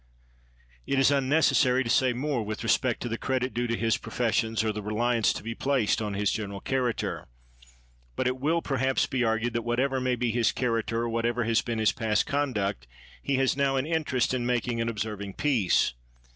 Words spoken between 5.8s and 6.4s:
on his